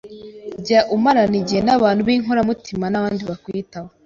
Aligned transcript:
Jya 0.65 0.79
umarana 0.95 1.35
igihe 1.41 1.61
n’abantu 1.63 2.01
b’inkoramutima 2.07 2.85
n’abandi 2.89 3.21
bakwitaho. 3.29 3.89